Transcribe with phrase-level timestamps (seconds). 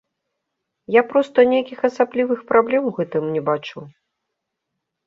[0.99, 3.81] Я проста нейкіх асаблівых праблем у гэтым не бачыў.